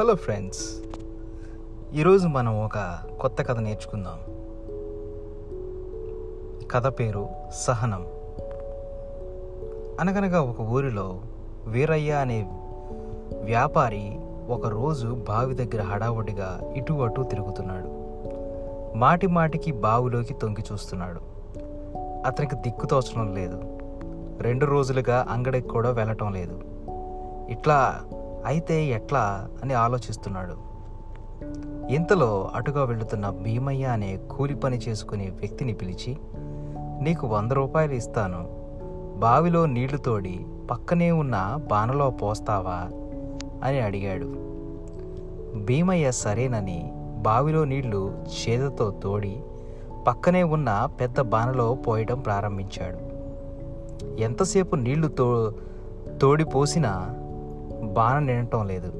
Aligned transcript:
Hello 0.00 0.14
friends. 0.14 0.80
ఈరోజు 1.94 2.28
మనం 2.28 2.64
ఒక 2.64 2.98
కొత్త 3.20 3.42
కథ 3.42 3.58
నేర్చుకుందాం. 3.58 4.18
కథ 6.70 6.86
పేరు 6.86 7.28
సహనం. 7.54 8.06
అనగనగా 10.00 10.42
ఒక 10.42 10.60
ఊరిలో 10.60 11.20
వీరయ్య 11.66 12.12
అనే 12.12 12.42
వ్యాపారి 13.42 14.18
ఒకరోజు 14.48 15.08
బావి 15.28 15.54
దగ్గర 15.54 15.82
హడావుడిగా 15.82 16.60
ఇటు 16.76 16.92
అటు 16.92 17.22
తిరుగుతున్నాడు. 17.22 17.88
మాటి 18.96 19.26
మాటికి 19.26 19.72
బావిలోకి 19.72 20.34
తొంగి 20.34 20.64
చూస్తున్నాడు. 20.72 21.20
అతనికి 22.26 22.56
దిక్కు 22.56 22.86
తోచడం 22.86 23.34
లేదు. 23.34 23.60
రెండు 24.40 24.66
రోజులుగా 24.66 25.26
అంగడికి 25.30 25.68
కూడా 25.68 25.90
వెళ్ళటం 25.90 26.32
లేదు. 26.32 26.60
ఇట్లా 27.50 28.00
అయితే 28.46 28.86
ఎట్లా 28.86 29.48
అని 29.62 29.74
ఆలోచిస్తున్నాడు. 29.74 30.74
ఇంతలో 31.92 32.50
అటుగా 32.54 32.84
వెళుతున్న 32.84 33.30
భీమయ్య 33.30 33.84
అనే 33.84 34.16
కూలి 34.16 34.54
పని 34.54 34.76
చేసుకునే 34.76 35.28
వ్యక్తిని 35.28 35.72
పిలిచి 35.72 36.16
నీకు 37.02 37.26
వంద 37.26 37.52
రూపాయలు 37.52 37.92
ఇస్తాను. 37.92 38.48
బావిలో 39.20 39.66
నీళ్ళు 39.66 39.98
తోడి 39.98 40.46
పక్కనే 40.70 41.10
ఉన్న 41.10 41.60
బానలో 41.70 42.10
పోస్తావా? 42.10 42.88
అని 43.68 43.80
అడిగాడు. 43.80 44.26
భీమయ్య 45.64 46.12
సరేనని 46.12 46.92
బావిలో 47.16 47.64
నీళ్ళు 47.64 48.24
చేదతో 48.28 48.90
తోడి 48.90 49.42
పక్కనే 50.08 50.42
ఉన్న 50.42 50.88
పెద్ద 51.00 51.20
బానలో 51.20 51.74
పోయడం 51.74 52.20
ప్రారంభించాడు. 52.20 53.14
ఎంతసేపు 54.20 54.76
నీళ్ళు 54.76 55.08
తో 55.08 55.52
తోడి 56.20 56.44
పోసినా 56.44 57.14
బాణ 57.92 58.18
నిండటం 58.18 58.68
లేదు. 58.68 58.92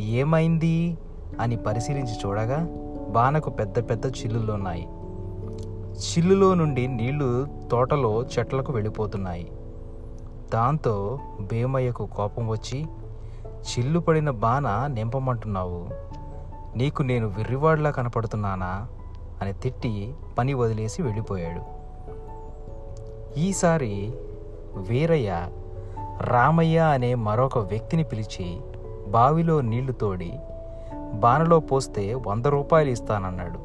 ఏమైంది? 0.00 0.98
అని 1.40 1.56
పరిశీలించి 1.56 2.14
చూడగా 2.26 2.66
బాణకు 3.08 3.50
పెద్ద 3.50 3.90
పెద్ద 3.90 4.06
చిల్లులు 4.06 4.52
ఉన్నాయి 4.52 4.88
చిల్లులో 5.96 6.54
నుండి 6.54 6.86
నీళ్ళు 6.86 7.46
తోటలో 7.72 8.22
చెట్లకు 8.22 8.72
వెళ్ళిపోతున్నాయి. 8.72 9.52
దాంతో 10.54 11.18
భీమయ్యకు 11.40 12.06
కోపం 12.06 12.48
వచ్చి 12.48 12.86
చిల్లు 13.54 13.98
పడిన 13.98 14.30
బాణ 14.30 14.86
నింపమంటున్నావు. 14.86 15.88
నీకు 16.76 17.02
నేను 17.02 17.26
వెర్రివాడిలా 17.26 17.90
కనపడుతున్నానా? 17.90 18.86
అని 19.42 19.52
తిట్టి 19.52 20.14
పని 20.38 20.54
వదిలేసి 20.54 21.02
వెళ్ళిపోయాడు. 21.02 21.76
ఈసారి 23.38 24.14
వీరయ్య 24.76 25.48
రామయ్య 26.20 26.78
అనే 26.78 27.14
మరొక 27.14 27.58
వ్యక్తిని 27.58 28.02
పిలిచి 28.02 28.60
బావిలో 29.08 29.60
నీళ్ళు 29.60 29.92
తోడి 29.92 30.32
బానలో 31.14 31.60
పోస్తే 31.60 32.14
వంద 32.14 32.46
రూపాయలు 32.46 32.90
ఇస్తానన్నాడు. 32.90 33.58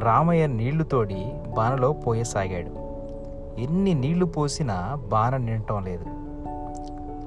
రామయ్య 0.00 0.46
నీళ్ళు 0.46 0.84
తోడి 0.84 1.32
బానలో 1.56 1.92
పోయసాగాడు. 1.92 2.84
ఎన్ని 3.60 3.94
నీళ్ళు 3.94 4.24
పోసినా 4.24 4.98
బాన 5.08 5.36
నిండటం 5.36 5.84
లేదు. 5.84 6.04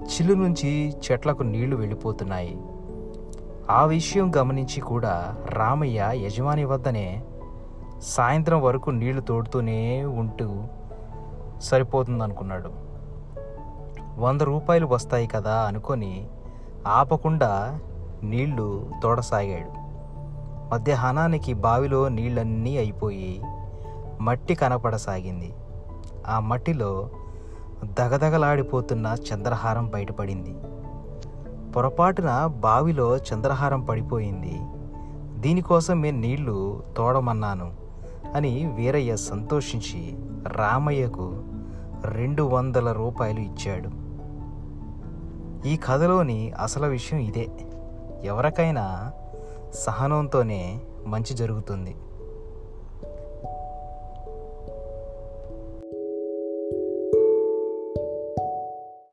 చిల్లు 0.06 0.34
నుంచి 0.34 0.92
చెట్లకు 0.92 1.44
నీళ్ళు 1.44 1.76
వెళ్ళిపోతున్నాయి. 1.76 2.58
ఆ 3.70 3.86
విషయం 3.86 4.32
గమనించి 4.38 4.82
కూడా 4.82 5.36
రామయ్య 5.50 6.10
యజమాని 6.14 6.66
వద్దనే 6.66 7.24
సాయంత్రం 8.02 8.62
వరకు 8.62 8.90
నీళ్ళు 8.90 9.22
తోడుతూనే 9.22 10.04
ఉంటూ 10.04 10.56
సరిపోతుందనుకున్నాడు. 11.62 12.87
వంద 14.18 14.42
రూపాయలు 14.42 14.86
వస్తాయి 14.86 15.28
కదా 15.28 15.56
అనుకొని 15.56 16.28
ఆపకుండా 16.88 17.80
నీళ్ళు 18.24 18.92
తోడసాగాడు. 19.04 19.88
మధ్యాహ్నానికి 20.74 21.54
బావిలో 21.54 22.08
నీళ్ళన్నీ 22.08 22.78
అయిపోయి 22.78 23.42
మట్టి 24.22 24.56
కనపడసాగింది. 24.56 25.54
ఆ 26.28 26.40
మట్టిలో 26.40 27.10
దగదగలాడిపోతున్న 27.84 29.16
చంద్రహారం 29.34 29.90
బయటపడింది. 29.90 30.56
పొరపాటున 31.72 32.46
బావిలో 32.46 33.18
చంద్రహారం 33.18 33.82
పడిపోయింది. 33.82 34.60
దీనికోసం 35.42 36.02
నేను 36.02 36.20
నీళ్ళు 36.20 36.84
తోడమన్నాను 36.98 37.72
అని 38.36 38.74
వీరయ్య 38.76 39.16
సంతోషించి 39.16 40.18
రామయ్యకు 40.48 41.44
రెండు 42.06 42.44
వందల 42.44 42.92
రూపాయలు 42.92 43.40
ఇచ్చాడు. 43.40 44.07
ఈ 45.66 45.78
కథలోని 45.78 46.52
అసలు 46.52 46.88
విషయం 46.88 47.20
ఇదే. 47.20 47.48
ఎవరికైనా 48.24 49.12
సహనంతోనే 49.74 50.80
మంచి 51.06 51.34
జరుగుతుంది. 51.34 51.96